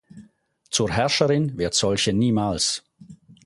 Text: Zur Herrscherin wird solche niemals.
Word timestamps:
Zur 0.71 0.89
Herrscherin 0.89 1.59
wird 1.59 1.75
solche 1.75 2.11
niemals. 2.11 2.81